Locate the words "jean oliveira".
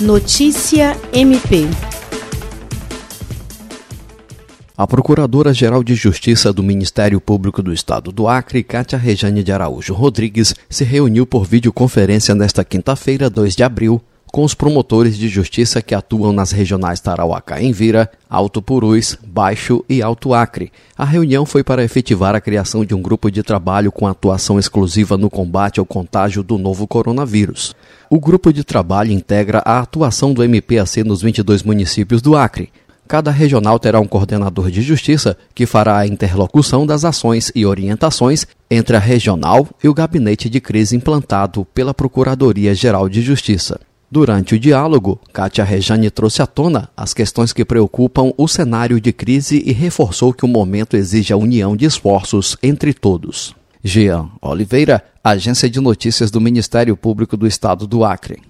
53.84-55.04